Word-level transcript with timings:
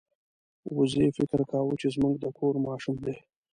وزې 0.75 1.07
فکر 1.17 1.39
کاوه 1.51 1.73
چې 1.81 1.87
زموږ 1.95 2.15
د 2.19 2.25
کور 2.37 2.53
ماشوم 2.67 2.95
دی. 3.05 3.15